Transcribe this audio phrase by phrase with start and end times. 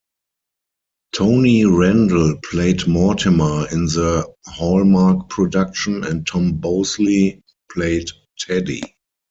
[1.13, 8.09] Tony Randall played Mortimer in the Hallmark production and Tom Bosley played
[8.39, 8.81] Teddy.